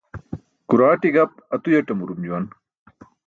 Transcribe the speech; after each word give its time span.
Kuraaṭi 0.67 1.09
gap 1.15 1.31
atuyaṭamurum 1.55 2.21
juwan. 2.27 2.45